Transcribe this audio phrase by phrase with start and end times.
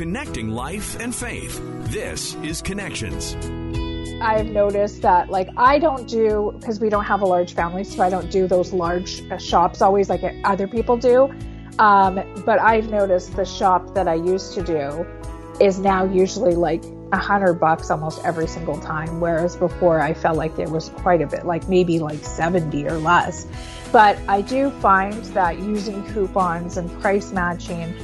[0.00, 1.60] Connecting life and faith.
[1.90, 3.34] This is Connections.
[4.22, 8.02] I've noticed that, like, I don't do, because we don't have a large family, so
[8.02, 11.30] I don't do those large uh, shops always like other people do.
[11.78, 15.06] Um, but I've noticed the shop that I used to do
[15.60, 16.82] is now usually like
[17.12, 21.20] a hundred bucks almost every single time, whereas before I felt like it was quite
[21.20, 23.46] a bit, like maybe like 70 or less.
[23.92, 27.94] But I do find that using coupons and price matching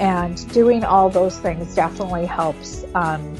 [0.00, 3.36] and doing all those things definitely helps, um,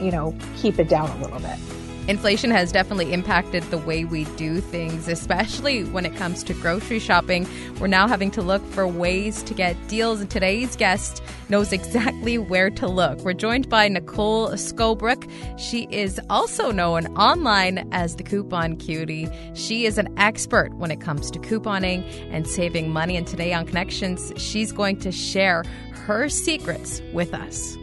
[0.00, 1.58] you know, keep it down a little bit.
[2.06, 6.98] Inflation has definitely impacted the way we do things, especially when it comes to grocery
[6.98, 7.48] shopping.
[7.80, 12.36] We're now having to look for ways to get deals, and today's guest knows exactly
[12.50, 13.20] where to look.
[13.20, 15.26] We're joined by Nicole Scobrook.
[15.58, 19.30] She is also known online as the Coupon Cutie.
[19.54, 23.16] She is an expert when it comes to couponing and saving money.
[23.16, 25.64] And today on Connections, she's going to share
[26.04, 27.78] her secrets with us.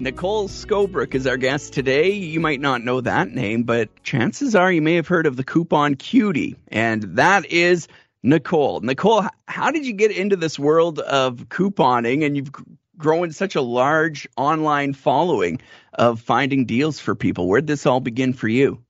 [0.00, 2.10] Nicole Scobrook is our guest today.
[2.10, 5.44] You might not know that name, but chances are you may have heard of the
[5.44, 7.86] Coupon Cutie, and that is
[8.24, 8.80] Nicole.
[8.80, 12.50] Nicole, how did you get into this world of couponing and you've
[12.98, 15.60] grown such a large online following
[15.94, 17.46] of finding deals for people?
[17.46, 18.82] Where did this all begin for you?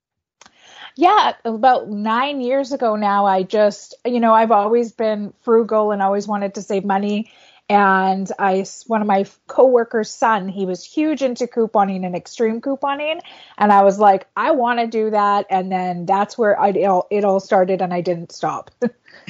[0.97, 6.01] Yeah, about nine years ago now, I just, you know, I've always been frugal and
[6.01, 7.31] always wanted to save money
[7.71, 13.21] and I one of my coworkers' son, he was huge into couponing and extreme couponing,
[13.57, 16.85] and I was like, I want to do that, and then that's where I, it,
[16.85, 18.73] all, it all started, and I didn't stop.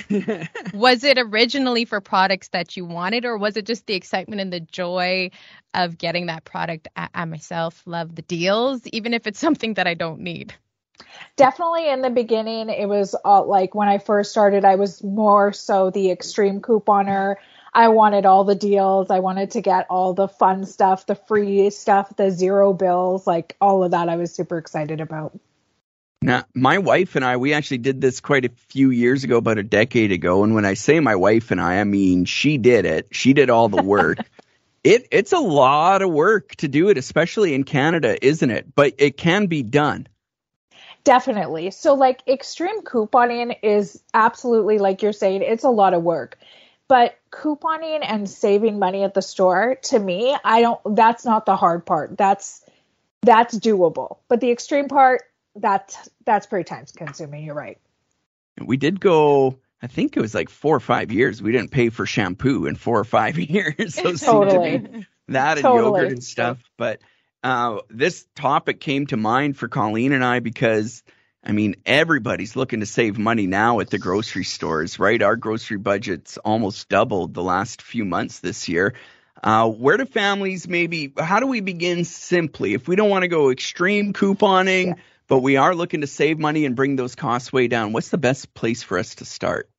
[0.72, 4.50] was it originally for products that you wanted, or was it just the excitement and
[4.50, 5.30] the joy
[5.74, 6.88] of getting that product?
[6.96, 10.54] I, I myself love the deals, even if it's something that I don't need.
[11.36, 15.52] Definitely in the beginning, it was all, like when I first started, I was more
[15.52, 17.36] so the extreme couponer.
[17.72, 19.10] I wanted all the deals.
[19.10, 23.56] I wanted to get all the fun stuff, the free stuff, the zero bills, like
[23.60, 24.08] all of that.
[24.08, 25.38] I was super excited about.
[26.22, 29.56] Now, my wife and I, we actually did this quite a few years ago, about
[29.56, 30.44] a decade ago.
[30.44, 33.08] And when I say my wife and I, I mean she did it.
[33.10, 34.18] She did all the work.
[34.84, 38.74] it it's a lot of work to do it, especially in Canada, isn't it?
[38.74, 40.08] But it can be done.
[41.04, 41.70] Definitely.
[41.70, 46.36] So like extreme couponing is absolutely like you're saying, it's a lot of work.
[46.90, 51.54] But couponing and saving money at the store, to me, I don't that's not the
[51.54, 52.18] hard part.
[52.18, 52.64] That's
[53.22, 54.16] that's doable.
[54.26, 55.22] But the extreme part,
[55.54, 57.44] that's that's pretty time consuming.
[57.44, 57.78] You're right.
[58.60, 61.40] We did go I think it was like four or five years.
[61.40, 63.94] We didn't pay for shampoo in four or five years.
[63.94, 65.06] So totally.
[65.28, 66.00] that and totally.
[66.00, 66.58] yogurt and stuff.
[66.76, 67.00] But
[67.44, 71.04] uh, this topic came to mind for Colleen and I because
[71.42, 75.22] I mean, everybody's looking to save money now at the grocery stores, right?
[75.22, 78.94] Our grocery budget's almost doubled the last few months this year.
[79.42, 82.74] Uh, where do families maybe, how do we begin simply?
[82.74, 84.94] If we don't want to go extreme couponing, yeah.
[85.28, 88.18] but we are looking to save money and bring those costs way down, what's the
[88.18, 89.70] best place for us to start?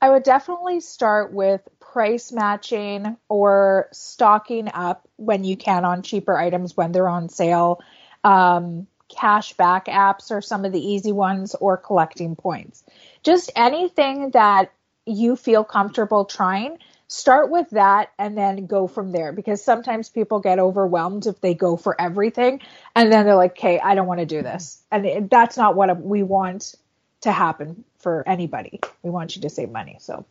[0.00, 6.36] I would definitely start with price matching or stocking up when you can on cheaper
[6.36, 7.80] items when they're on sale.
[8.24, 8.86] Um,
[9.16, 12.84] cash back apps are some of the easy ones or collecting points.
[13.22, 14.72] Just anything that
[15.06, 16.78] you feel comfortable trying,
[17.08, 21.54] start with that and then go from there because sometimes people get overwhelmed if they
[21.54, 22.60] go for everything
[22.96, 24.82] and then they're like, okay, I don't want to do this.
[24.90, 26.74] And that's not what we want
[27.20, 28.80] to happen for anybody.
[29.02, 29.98] We want you to save money.
[30.00, 30.24] So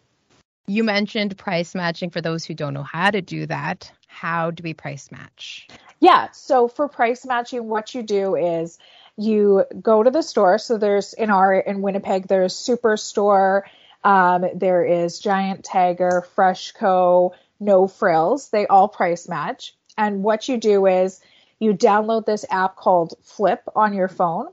[0.68, 3.92] you mentioned price matching for those who don't know how to do that.
[4.08, 5.68] How do we price match?
[6.00, 6.32] Yeah.
[6.32, 8.78] So for price matching, what you do is
[9.18, 10.58] you go to the store.
[10.58, 13.64] So there's in our in Winnipeg, there's Superstore,
[14.04, 18.50] um, there is Giant Tiger, Freshco, No Frills.
[18.50, 19.76] They all price match.
[19.98, 21.22] And what you do is
[21.60, 24.48] you download this app called Flipp on your phone,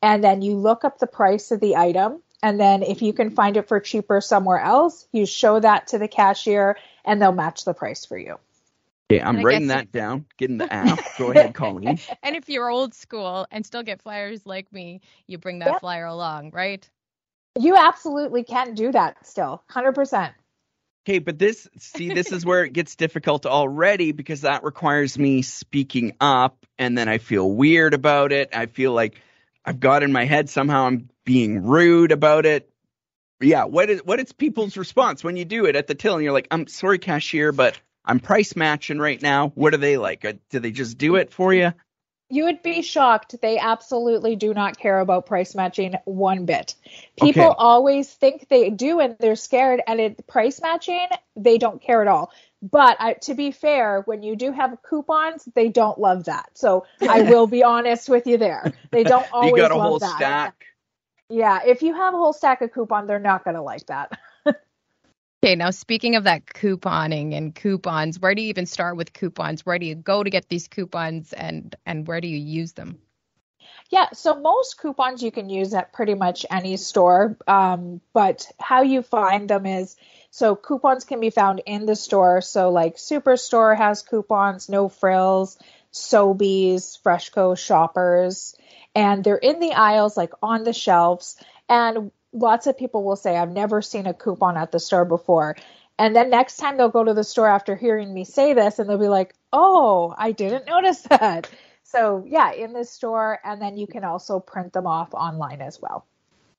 [0.00, 2.22] and then you look up the price of the item.
[2.42, 5.98] And then if you can find it for cheaper somewhere else, you show that to
[5.98, 8.38] the cashier and they'll match the price for you.
[9.10, 10.26] Okay, I'm writing that down.
[10.36, 10.98] Getting the app.
[11.18, 11.98] Go ahead, Colleen.
[12.22, 15.80] and if you're old school and still get flyers like me, you bring that yep.
[15.80, 16.88] flyer along, right?
[17.58, 20.32] You absolutely can do that still, 100%.
[21.06, 25.42] Okay, but this, see, this is where it gets difficult already because that requires me
[25.42, 28.50] speaking up and then I feel weird about it.
[28.52, 29.20] I feel like
[29.66, 32.70] I've got in my head somehow I'm being rude about it.
[33.40, 36.22] Yeah, what is what is people's response when you do it at the till and
[36.22, 39.48] you're like, I'm sorry, cashier, but I'm price matching right now.
[39.48, 40.24] What are they like?
[40.24, 41.72] Uh, do they just do it for you?
[42.28, 43.36] You would be shocked.
[43.40, 46.74] They absolutely do not care about price matching one bit.
[47.20, 47.54] People okay.
[47.56, 49.80] always think they do and they're scared.
[49.86, 52.32] And it price matching, they don't care at all.
[52.70, 56.50] But I, to be fair, when you do have coupons, they don't love that.
[56.54, 58.72] So I will be honest with you there.
[58.90, 60.16] They don't always you got a love whole that.
[60.16, 60.64] stack.
[61.28, 64.18] Yeah, if you have a whole stack of coupon, they're not going to like that.
[65.44, 69.64] Okay, now speaking of that couponing and coupons, where do you even start with coupons?
[69.64, 72.98] Where do you go to get these coupons and and where do you use them?
[73.90, 78.82] Yeah, so most coupons you can use at pretty much any store, um, but how
[78.82, 79.96] you find them is
[80.36, 82.42] so coupons can be found in the store.
[82.42, 85.56] So like Superstore has coupons, No Frills,
[85.94, 88.54] Sobeys, Freshco, Shoppers,
[88.94, 91.36] and they're in the aisles like on the shelves.
[91.70, 95.56] And lots of people will say, I've never seen a coupon at the store before.
[95.98, 98.90] And then next time they'll go to the store after hearing me say this and
[98.90, 101.48] they'll be like, oh, I didn't notice that.
[101.84, 103.38] So, yeah, in the store.
[103.42, 106.04] And then you can also print them off online as well.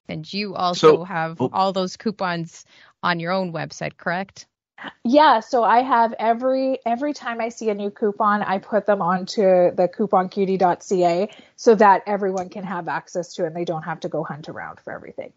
[0.09, 1.49] And you also so, have oh.
[1.51, 2.65] all those coupons
[3.03, 4.45] on your own website, correct?
[5.03, 9.01] Yeah, so I have every every time I see a new coupon, I put them
[9.01, 14.01] onto the couponcutie.ca so that everyone can have access to it and they don't have
[14.01, 15.33] to go hunt around for everything.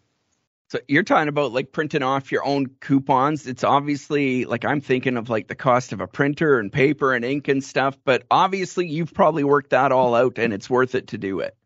[0.69, 3.45] So you're talking about like printing off your own coupons.
[3.45, 7.25] It's obviously like I'm thinking of like the cost of a printer and paper and
[7.25, 11.07] ink and stuff, but obviously you've probably worked that all out and it's worth it
[11.07, 11.57] to do it.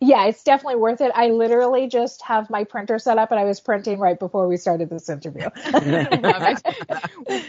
[0.00, 1.10] Yeah, it's definitely worth it.
[1.14, 4.56] I literally just have my printer set up and I was printing right before we
[4.56, 5.48] started this interview.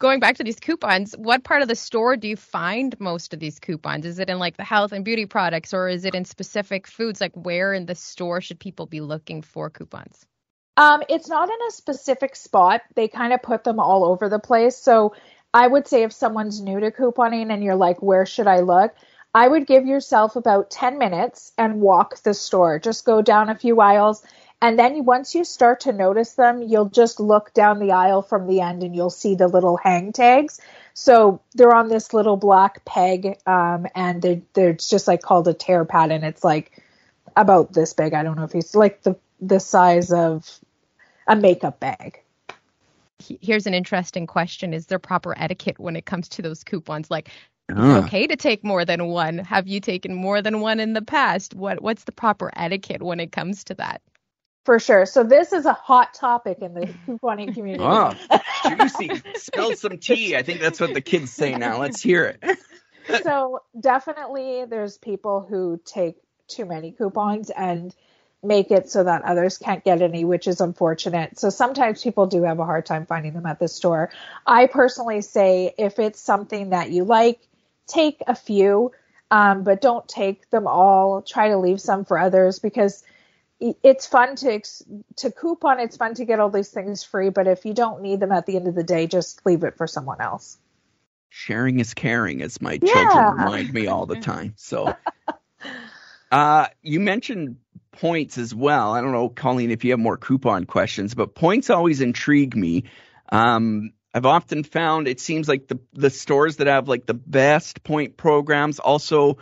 [0.00, 3.38] Going back to these coupons, what part of the store do you find most of
[3.38, 4.04] these coupons?
[4.04, 7.20] Is it in like the health and beauty products or is it in specific foods?
[7.20, 10.26] Like where in the store should people be looking for coupons?
[10.76, 12.82] Um, it's not in a specific spot.
[12.96, 14.76] They kind of put them all over the place.
[14.76, 15.14] So
[15.54, 18.92] I would say if someone's new to couponing and you're like, where should I look?
[19.34, 22.78] I would give yourself about 10 minutes and walk the store.
[22.78, 24.24] Just go down a few aisles.
[24.62, 28.46] And then once you start to notice them, you'll just look down the aisle from
[28.46, 30.60] the end and you'll see the little hang tags.
[30.94, 35.52] So they're on this little black peg, um, and they're, they're just like called a
[35.52, 36.80] tear pad, and it's like
[37.36, 38.14] about this big.
[38.14, 40.48] I don't know if it's like the the size of
[41.26, 42.20] a makeup bag.
[43.18, 47.10] Here's an interesting question: Is there proper etiquette when it comes to those coupons?
[47.10, 47.30] Like,
[47.72, 48.02] uh.
[48.04, 49.38] okay to take more than one.
[49.38, 51.54] Have you taken more than one in the past?
[51.54, 54.02] What What's the proper etiquette when it comes to that?
[54.64, 55.04] For sure.
[55.04, 57.84] So this is a hot topic in the couponing community.
[57.84, 58.14] Oh,
[58.76, 59.10] juicy.
[59.36, 60.36] Spill some tea.
[60.36, 61.78] I think that's what the kids say now.
[61.78, 62.58] Let's hear it.
[63.22, 66.16] so definitely there's people who take
[66.48, 67.94] too many coupons and
[68.42, 71.38] make it so that others can't get any, which is unfortunate.
[71.38, 74.10] So sometimes people do have a hard time finding them at the store.
[74.46, 77.40] I personally say if it's something that you like,
[77.86, 78.92] take a few,
[79.30, 81.22] um, but don't take them all.
[81.22, 83.02] Try to leave some for others because
[83.60, 84.60] it's fun to
[85.16, 85.80] to coupon.
[85.80, 88.46] It's fun to get all these things free, but if you don't need them at
[88.46, 90.58] the end of the day, just leave it for someone else.
[91.30, 92.92] Sharing is caring, as my yeah.
[92.92, 94.54] children remind me all the time.
[94.56, 94.94] So,
[96.30, 97.56] uh, you mentioned
[97.92, 98.92] points as well.
[98.92, 102.84] I don't know, Colleen, if you have more coupon questions, but points always intrigue me.
[103.30, 107.82] Um, I've often found it seems like the the stores that have like the best
[107.82, 109.38] point programs also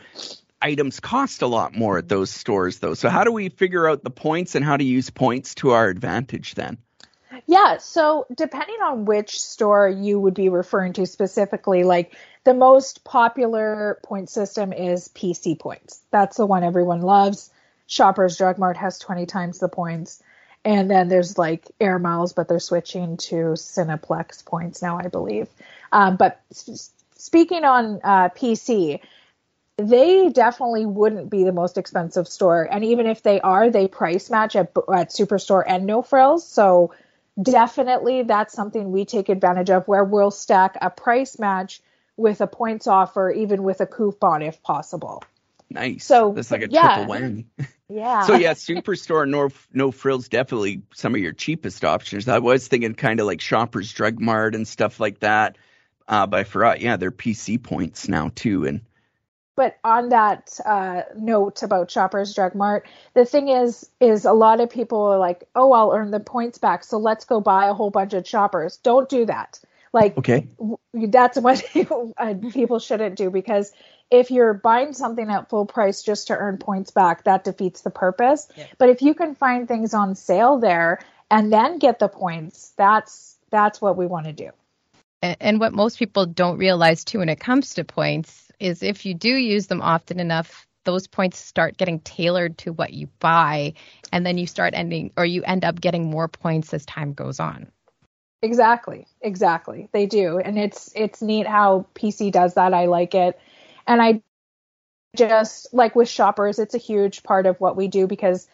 [0.63, 2.95] items cost a lot more at those stores though.
[2.95, 5.89] So how do we figure out the points and how to use points to our
[5.89, 6.79] advantage then?
[7.47, 13.05] Yeah, so depending on which store you would be referring to specifically, like the most
[13.05, 16.01] popular point system is PC points.
[16.11, 17.51] That's the one everyone loves.
[17.87, 20.23] Shoppers Drug Mart has 20 times the points.
[20.65, 25.49] And then there's like air miles, but they're switching to Cineplex points now, I believe.
[25.91, 26.41] Um, but
[27.17, 29.01] speaking on uh, PC,
[29.77, 32.69] they definitely wouldn't be the most expensive store.
[32.71, 36.47] And even if they are, they price match at, at Superstore and No Frills.
[36.47, 36.95] So
[37.41, 41.81] definitely that's something we take advantage of where we'll stack a price match
[42.17, 45.25] with a points offer, even with a coupon if possible.
[45.75, 46.05] Nice.
[46.05, 46.97] So that's like a yeah.
[46.97, 47.47] triple win.
[47.89, 48.23] Yeah.
[48.23, 52.27] so yeah, Superstore no no frills definitely some of your cheapest options.
[52.27, 55.59] I was thinking kind of like Shoppers Drug Mart and stuff like that.
[56.09, 58.81] Uh, but I forgot, yeah, they're PC points now too, and
[59.55, 64.61] but on that uh, note about Shoppers Drug Mart, the thing is, is a lot
[64.61, 67.75] of people are like, "Oh, I'll earn the points back, so let's go buy a
[67.75, 69.61] whole bunch of Shoppers." Don't do that.
[69.93, 70.49] Like, okay,
[70.95, 71.63] that's what
[72.53, 73.73] people shouldn't do because
[74.13, 77.91] if you're buying something at full price just to earn points back, that defeats the
[77.91, 78.47] purpose.
[78.55, 78.67] Yeah.
[78.77, 81.01] But if you can find things on sale there
[81.31, 84.51] and then get the points, that's that's what we want to do.
[85.23, 89.15] And what most people don't realize too when it comes to points is if you
[89.15, 93.75] do use them often enough, those points start getting tailored to what you buy
[94.13, 97.41] and then you start ending or you end up getting more points as time goes
[97.41, 97.69] on.
[98.43, 99.07] Exactly.
[99.23, 99.89] Exactly.
[99.93, 100.39] They do.
[100.39, 102.75] And it's it's neat how PC does that.
[102.75, 103.39] I like it.
[103.87, 104.23] And I
[105.17, 108.49] just like with shoppers, it's a huge part of what we do because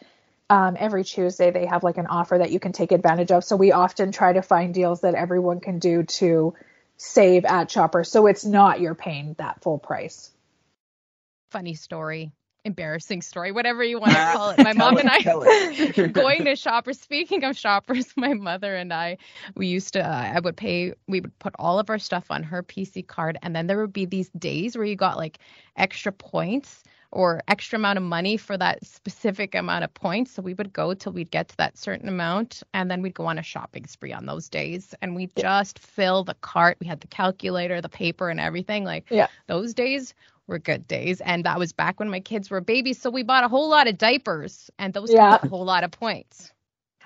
[0.49, 3.43] um, every Tuesday they have like an offer that you can take advantage of.
[3.43, 6.55] So we often try to find deals that everyone can do to
[6.97, 8.11] save at Shoppers.
[8.11, 10.31] So it's not you're paying that full price.
[11.51, 12.31] Funny story
[12.65, 14.59] embarrassing story, whatever you want to call it.
[14.59, 15.21] My mom and I
[16.11, 16.99] going to shoppers.
[16.99, 19.17] Speaking of shoppers, my mother and I,
[19.55, 22.43] we used to, uh, I would pay, we would put all of our stuff on
[22.43, 25.39] her PC card, and then there would be these days where you got like
[25.77, 30.31] extra points or extra amount of money for that specific amount of points.
[30.31, 33.25] So we would go till we'd get to that certain amount, and then we'd go
[33.25, 36.77] on a shopping spree on those days, and we just fill the cart.
[36.79, 38.83] We had the calculator, the paper, and everything.
[38.83, 39.27] Like yeah.
[39.47, 40.13] those days
[40.49, 41.21] were good days.
[41.21, 42.99] And that was back when my kids were babies.
[43.01, 45.39] So we bought a whole lot of diapers and those yeah.
[45.41, 46.51] a whole lot of points.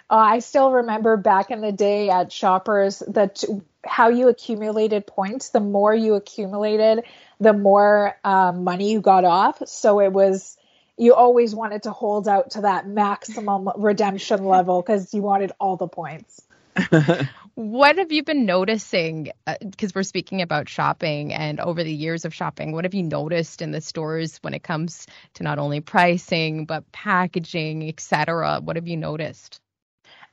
[0.09, 3.43] Uh, I still remember back in the day at Shoppers that
[3.85, 5.50] how you accumulated points.
[5.50, 7.03] The more you accumulated,
[7.39, 9.67] the more um, money you got off.
[9.67, 10.57] So it was
[10.97, 15.77] you always wanted to hold out to that maximum redemption level because you wanted all
[15.77, 16.41] the points.
[17.55, 19.31] what have you been noticing?
[19.45, 23.03] Because uh, we're speaking about shopping and over the years of shopping, what have you
[23.03, 25.05] noticed in the stores when it comes
[25.36, 28.60] to not only pricing but packaging, etc.?
[28.62, 29.60] What have you noticed?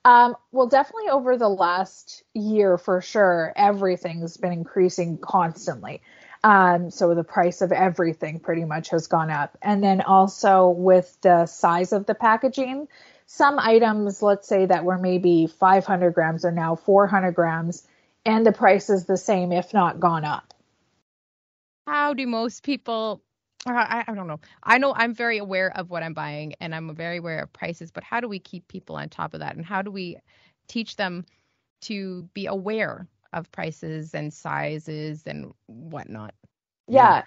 [0.04, 6.00] Um, well, definitely over the last year for sure, everything's been increasing constantly.
[6.42, 9.58] Um, so the price of everything pretty much has gone up.
[9.60, 12.88] And then also with the size of the packaging,
[13.32, 17.86] some items, let's say that were maybe 500 grams, are now 400 grams,
[18.26, 20.52] and the price is the same, if not gone up.
[21.86, 23.22] How do most people?
[23.64, 24.40] Uh, I, I don't know.
[24.64, 27.92] I know I'm very aware of what I'm buying, and I'm very aware of prices.
[27.92, 30.16] But how do we keep people on top of that, and how do we
[30.66, 31.24] teach them
[31.82, 36.34] to be aware of prices and sizes and whatnot?
[36.88, 37.22] Yeah,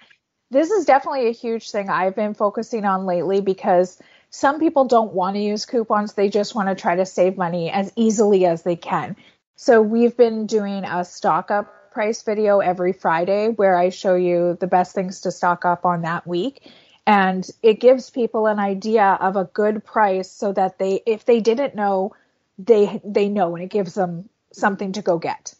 [0.50, 3.98] this is definitely a huge thing I've been focusing on lately because
[4.34, 6.14] some people don't want to use coupons.
[6.14, 9.14] They just want to try to save money as easily as they can.
[9.54, 14.56] So we've been doing a stock up price video every Friday where I show you
[14.58, 16.68] the best things to stock up on that week.
[17.06, 21.38] And it gives people an idea of a good price so that they, if they
[21.38, 22.16] didn't know,
[22.58, 25.54] they, they know and it gives them something to go get.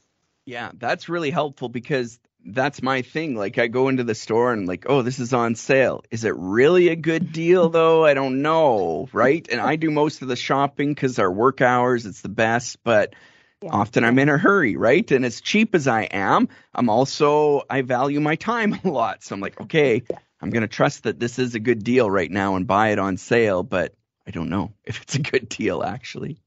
[0.47, 3.35] Yeah, that's really helpful because that's my thing.
[3.35, 6.05] Like I go into the store and like, oh, this is on sale.
[6.11, 8.05] Is it really a good deal though?
[8.05, 9.47] I don't know, right?
[9.51, 13.15] And I do most of the shopping because our work hours, it's the best, but
[13.63, 13.71] yeah.
[13.73, 15.11] often I'm in a hurry, right?
[15.11, 19.23] And as cheap as I am, I'm also I value my time a lot.
[19.23, 20.03] So I'm like, okay.
[20.41, 23.17] I'm gonna trust that this is a good deal right now and buy it on
[23.17, 23.95] sale, but
[24.27, 26.39] I don't know if it's a good deal actually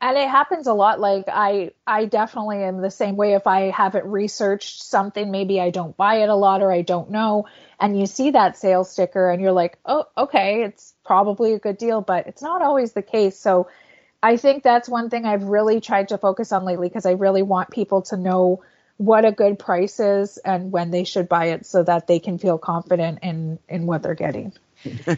[0.00, 3.34] and it happens a lot like i i definitely am the same way.
[3.34, 7.10] If i haven't researched something maybe i don't buy it a lot or i don't
[7.10, 7.46] know.
[7.78, 11.78] And you see that sales sticker and you're like oh okay it's probably a good
[11.78, 13.38] deal but it's not always the case.
[13.38, 13.68] So
[14.22, 17.42] i think that's one thing i've really tried to focus on lately because i really
[17.42, 18.62] want people to know
[18.96, 22.38] what a good price is and when they should buy it so that they can
[22.38, 24.52] feel confident in in what they're getting.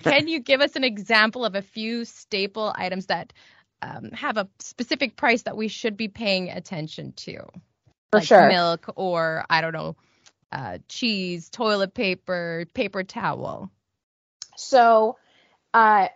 [0.03, 3.33] Can you give us an example of a few staple items that
[3.83, 7.39] um, have a specific price that we should be paying attention to.
[8.11, 8.49] For like sure.
[8.49, 9.97] Milk or, I don't know,
[10.51, 13.71] uh, cheese, toilet paper, paper towel.
[14.57, 15.19] So,
[15.75, 16.09] uh,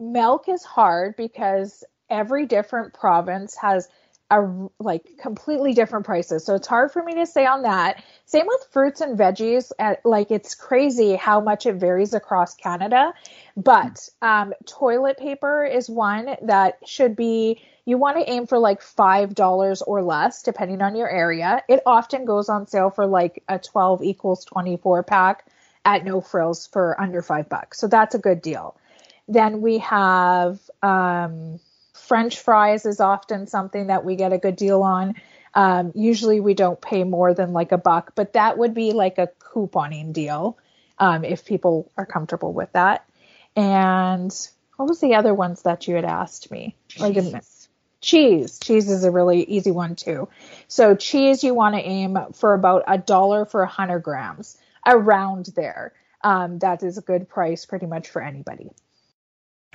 [0.00, 3.88] milk is hard because every different province has
[4.30, 6.44] are like completely different prices.
[6.44, 8.02] So it's hard for me to say on that.
[8.24, 9.70] Same with fruits and veggies.
[9.78, 13.14] Uh, like it's crazy how much it varies across Canada.
[13.56, 18.80] But um, toilet paper is one that should be, you want to aim for like
[18.80, 21.62] $5 or less, depending on your area.
[21.68, 25.46] It often goes on sale for like a 12 equals 24 pack
[25.84, 27.78] at no frills for under five bucks.
[27.78, 28.76] So that's a good deal.
[29.28, 31.60] Then we have, um,
[31.96, 35.14] French fries is often something that we get a good deal on.
[35.54, 39.18] Um, usually we don't pay more than like a buck, but that would be like
[39.18, 40.58] a couponing deal
[40.98, 43.08] um, if people are comfortable with that.
[43.56, 44.30] And
[44.76, 46.76] what was the other ones that you had asked me?
[46.88, 47.00] Cheese.
[48.00, 48.58] cheese.
[48.58, 50.28] Cheese is a really easy one too.
[50.68, 55.46] So cheese, you want to aim for about a dollar for a hundred grams, around
[55.56, 55.92] there.
[56.22, 58.70] Um, that is a good price pretty much for anybody.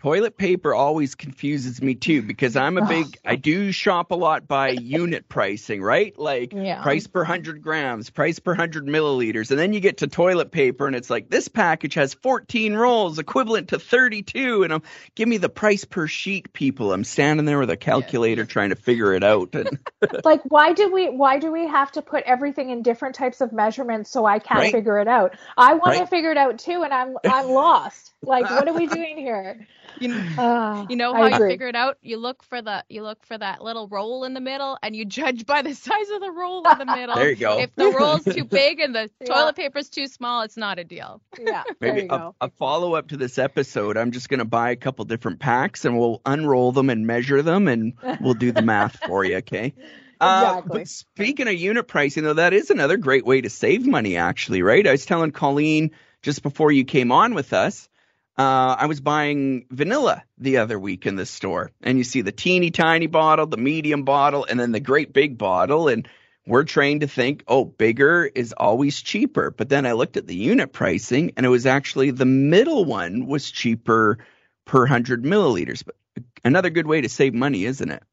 [0.01, 4.48] Toilet paper always confuses me too because I'm a big, I do shop a lot
[4.48, 6.17] by unit pricing, right?
[6.17, 6.81] Like yeah.
[6.81, 9.51] price per 100 grams, price per 100 milliliters.
[9.51, 13.20] And then you get to toilet paper and it's like, this package has 14 rolls
[13.20, 14.63] equivalent to 32.
[14.63, 14.81] And I'm,
[15.13, 16.93] give me the price per sheet, people.
[16.93, 18.48] I'm standing there with a calculator yeah.
[18.48, 19.53] trying to figure it out.
[19.53, 19.77] And
[20.24, 23.53] like, why do we, why do we have to put everything in different types of
[23.53, 24.72] measurements so I can't right?
[24.72, 25.36] figure it out?
[25.55, 26.00] I want right?
[26.00, 28.13] to figure it out too and I'm, I'm lost.
[28.24, 29.67] Like, what are we doing here?
[30.01, 31.98] You know, uh, you know how you figure it out?
[32.01, 35.05] You look for the you look for that little roll in the middle and you
[35.05, 37.15] judge by the size of the roll in the middle.
[37.15, 37.60] there you go.
[37.60, 39.27] If the roll's too big and the yeah.
[39.27, 41.21] toilet paper's too small, it's not a deal.
[41.39, 41.63] Yeah.
[41.79, 45.39] Maybe a, a follow up to this episode, I'm just gonna buy a couple different
[45.39, 49.38] packs and we'll unroll them and measure them and we'll do the math for you,
[49.38, 49.74] okay?
[50.19, 50.79] Uh, exactly.
[50.79, 54.62] but speaking of unit pricing, though, that is another great way to save money, actually,
[54.62, 54.86] right?
[54.86, 57.89] I was telling Colleen just before you came on with us
[58.38, 62.32] uh, I was buying vanilla the other week in the store, and you see the
[62.32, 65.88] teeny tiny bottle, the medium bottle, and then the great big bottle.
[65.88, 66.08] And
[66.48, 69.52] we're trained to think, oh, bigger is always cheaper.
[69.52, 73.28] But then I looked at the unit pricing, and it was actually the middle one
[73.28, 74.20] was cheaper
[74.66, 75.84] per 100 milliliters.
[75.86, 75.96] But
[76.44, 78.04] another good way to save money, isn't it?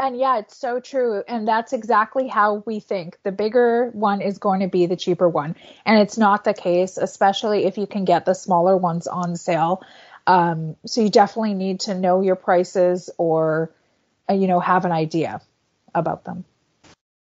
[0.00, 1.22] And yeah, it's so true.
[1.28, 3.18] And that's exactly how we think.
[3.22, 5.56] The bigger one is going to be the cheaper one.
[5.84, 9.82] And it's not the case, especially if you can get the smaller ones on sale.
[10.26, 13.72] Um, so you definitely need to know your prices or,
[14.28, 15.42] uh, you know, have an idea
[15.94, 16.46] about them.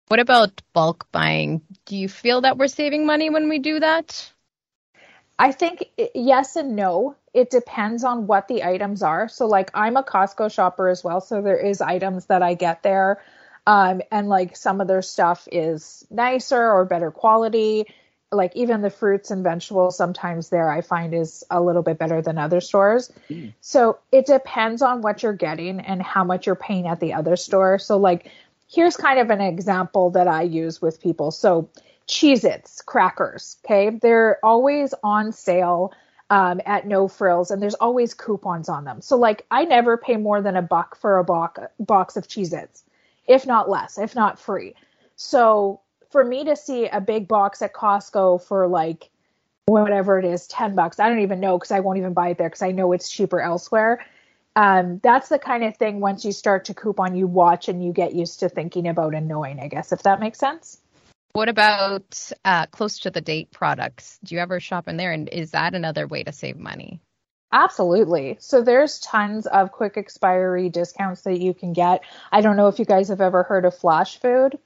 [0.07, 1.63] What about bulk buying?
[1.85, 4.33] Do you feel that we're saving money when we do that?
[5.39, 7.17] I think yes and no.
[7.33, 9.29] It depends on what the items are.
[9.29, 11.21] So, like, I'm a Costco shopper as well.
[11.21, 13.23] So, there is items that I get there.
[13.67, 17.85] Um, and like some of their stuff is nicer or better quality.
[18.33, 22.21] Like, even the fruits and vegetables sometimes there I find is a little bit better
[22.23, 23.13] than other stores.
[23.31, 23.53] Mm.
[23.61, 27.37] So, it depends on what you're getting and how much you're paying at the other
[27.37, 27.79] store.
[27.79, 28.31] So, like,
[28.69, 31.31] here's kind of an example that I use with people.
[31.31, 31.69] So,
[32.09, 33.57] Cheez Its crackers.
[33.65, 33.91] Okay.
[33.91, 35.93] They're always on sale
[36.31, 39.01] um, at no frills and there's always coupons on them.
[39.01, 42.53] So like I never pay more than a buck for a box, box of Cheez
[42.53, 42.85] Its,
[43.27, 44.75] if not less, if not free.
[45.17, 49.11] So for me to see a big box at Costco for like
[49.67, 52.39] whatever it is, 10 bucks, I don't even know because I won't even buy it
[52.39, 54.05] there because I know it's cheaper elsewhere.
[54.57, 57.93] Um, that's the kind of thing once you start to coupon, you watch and you
[57.93, 60.79] get used to thinking about and knowing, I guess, if that makes sense.
[61.39, 64.19] What about uh, close to the date products?
[64.25, 65.13] Do you ever shop in there?
[65.13, 67.01] And is that another way to save money?
[67.53, 68.39] Absolutely.
[68.41, 72.01] So there's tons of quick expiry discounts that you can get.
[72.33, 74.59] I don't know if you guys have ever heard of Flash Food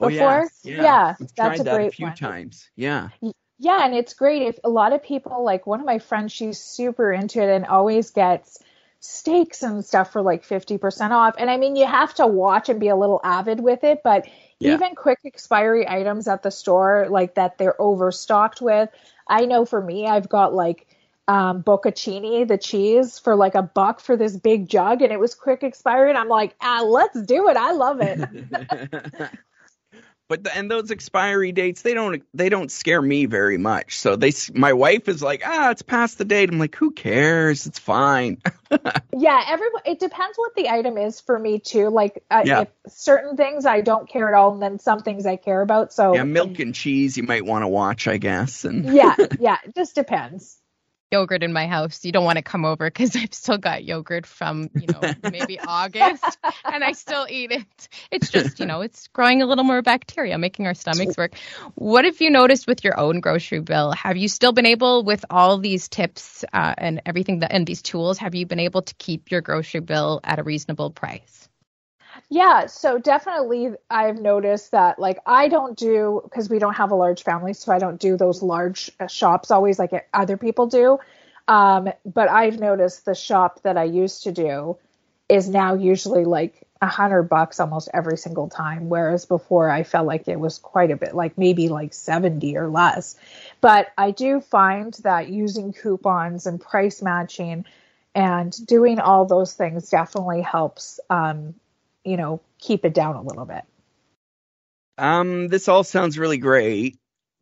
[0.00, 0.08] before.
[0.08, 0.82] Oh, yeah, yeah.
[0.82, 2.16] yeah that's a great a few one.
[2.16, 2.70] times.
[2.74, 3.10] Yeah.
[3.58, 6.58] Yeah, and it's great if a lot of people like one of my friends, she's
[6.58, 8.58] super into it and always gets
[9.00, 11.34] steaks and stuff for like 50% off.
[11.36, 14.26] And I mean, you have to watch and be a little avid with it, but
[14.60, 14.74] yeah.
[14.74, 18.88] even quick expiry items at the store, like that they're overstocked with.
[19.26, 20.86] I know for me, I've got like
[21.28, 25.34] um, bocconcini, the cheese, for like a buck for this big jug, and it was
[25.34, 26.08] quick expiry.
[26.08, 27.56] And I'm like, ah, let's do it.
[27.56, 28.20] I love it.
[30.28, 33.98] but the, and those expiry dates they don't they don't scare me very much.
[33.98, 36.50] So they my wife is like ah it's past the date.
[36.50, 37.66] I'm like who cares?
[37.66, 38.40] It's fine.
[39.16, 41.88] Yeah everyone it depends what the item is for me too.
[41.88, 42.64] Like uh, yeah.
[42.86, 46.14] certain things i don't care at all and then some things i care about so
[46.14, 49.74] yeah milk and cheese you might want to watch i guess and yeah yeah it
[49.74, 50.58] just depends
[51.10, 52.04] yogurt in my house.
[52.04, 55.58] You don't want to come over because I've still got yogurt from, you know, maybe
[55.60, 57.88] August and I still eat it.
[58.10, 61.36] It's just, you know, it's growing a little more bacteria, making our stomachs work.
[61.74, 63.92] What have you noticed with your own grocery bill?
[63.92, 67.82] Have you still been able, with all these tips uh, and everything that, and these
[67.82, 71.48] tools, have you been able to keep your grocery bill at a reasonable price?
[72.30, 76.94] Yeah, so definitely I've noticed that like I don't do because we don't have a
[76.94, 80.98] large family, so I don't do those large uh, shops always like other people do.
[81.46, 84.76] Um, but I've noticed the shop that I used to do
[85.30, 90.06] is now usually like a hundred bucks almost every single time, whereas before I felt
[90.06, 93.16] like it was quite a bit, like maybe like seventy or less.
[93.62, 97.64] But I do find that using coupons and price matching
[98.14, 101.54] and doing all those things definitely helps um,
[102.08, 103.64] you know, keep it down a little bit.
[104.96, 106.98] Um, this all sounds really great,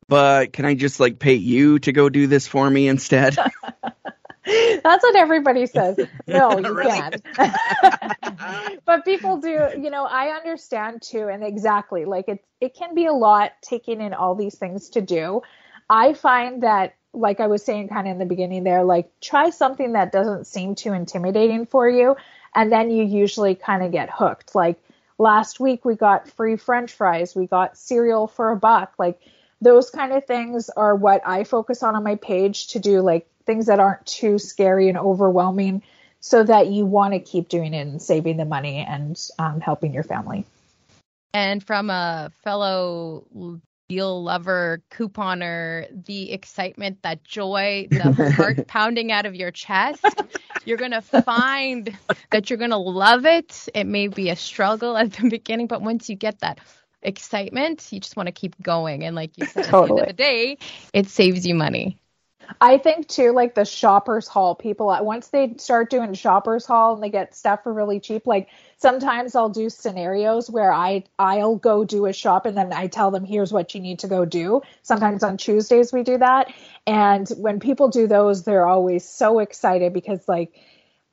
[0.08, 3.36] but can I just like pay you to go do this for me instead?
[4.46, 5.98] That's what everybody says.
[6.28, 7.22] No, you can't.
[8.84, 13.06] but people do, you know, I understand too, and exactly like it it can be
[13.06, 15.42] a lot taking in all these things to do.
[15.88, 19.50] I find that like I was saying kind of in the beginning there, like try
[19.50, 22.16] something that doesn't seem too intimidating for you.
[22.56, 24.54] And then you usually kind of get hooked.
[24.54, 24.82] Like
[25.18, 28.94] last week we got free french fries, we got cereal for a buck.
[28.98, 29.20] Like
[29.60, 33.28] those kind of things are what I focus on on my page to do like
[33.44, 35.82] things that aren't too scary and overwhelming
[36.20, 39.92] so that you want to keep doing it and saving the money and um, helping
[39.92, 40.44] your family.
[41.32, 43.26] And from a fellow
[43.88, 50.04] deal lover, couponer, the excitement, that joy, the heart pounding out of your chest,
[50.64, 51.96] you're going to find
[52.30, 53.68] that you're going to love it.
[53.74, 56.60] It may be a struggle at the beginning, but once you get that
[57.02, 59.04] excitement, you just want to keep going.
[59.04, 59.82] And like you said, totally.
[59.82, 60.58] at the end of the day,
[60.92, 61.98] it saves you money.
[62.60, 66.94] I think too, like the shoppers haul people, uh, once they start doing shoppers haul
[66.94, 71.56] and they get stuff for really cheap, like sometimes I'll do scenarios where I I'll
[71.56, 74.24] go do a shop and then I tell them here's what you need to go
[74.24, 74.62] do.
[74.82, 76.52] Sometimes on Tuesdays we do that,
[76.86, 80.52] and when people do those, they're always so excited because like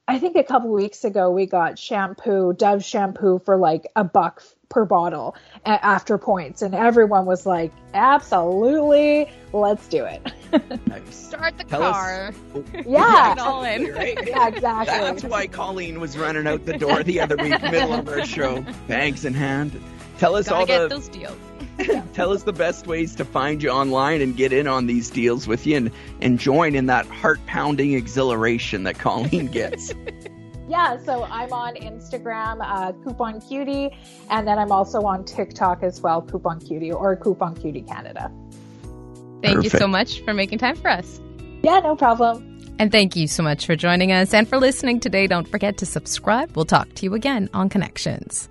[0.08, 4.44] I think a couple weeks ago we got shampoo, Dove shampoo for like a buck
[4.74, 10.22] per bottle after points, and everyone was like, "Absolutely, let's do it."
[11.14, 12.28] Start the Tell car.
[12.56, 12.86] Us.
[12.86, 13.86] Yeah, all in.
[13.86, 14.98] Yeah, exactly.
[14.98, 18.66] That's why Colleen was running out the door the other week, middle of our show,
[18.88, 19.80] bags in hand.
[20.18, 21.38] Tell us Gotta all get the those deals.
[22.14, 25.48] Tell us the best ways to find you online and get in on these deals
[25.48, 29.92] with you and, and join in that heart pounding exhilaration that Colleen gets.
[30.74, 33.92] Yeah, so I'm on Instagram, uh, Coupon Cutie,
[34.32, 38.32] and then I'm also on TikTok as well, Coupon Cutie or Coupon Cutie Canada.
[39.44, 39.64] Thank Perfect.
[39.66, 41.22] you so much for making time for us.
[41.62, 42.50] Yeah, no problem.
[42.80, 45.28] And thank you so much for joining us and for listening today.
[45.28, 46.56] Don't forget to subscribe.
[46.56, 48.50] We'll talk to you again on Connections.